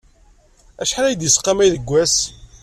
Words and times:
Acḥal 0.81 1.05
ay 1.05 1.15
d-yesqamay 1.15 1.69
deg 1.73 1.89
wass? 1.89 2.17